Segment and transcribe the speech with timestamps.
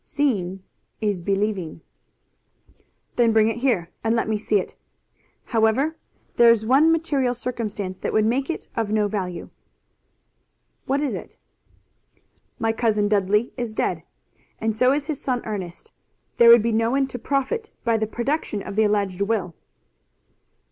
[0.03, 0.63] "Seeing
[0.99, 1.81] is believing."
[3.17, 4.75] "Then bring it here, and let me see it.
[5.45, 5.95] However,
[6.37, 9.51] there is one material circumstance that would make it of no value."
[10.87, 11.37] "What is it?"
[12.57, 14.01] "My cousin Dudley is dead,
[14.59, 15.91] and so is his son Ernest.
[16.37, 19.53] There would be no one to profit by the production of the alleged will."